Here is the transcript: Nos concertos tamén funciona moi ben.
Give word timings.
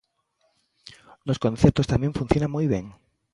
Nos 1.27 1.41
concertos 1.45 1.89
tamén 1.93 2.17
funciona 2.19 2.53
moi 2.55 2.65
ben. 2.73 2.85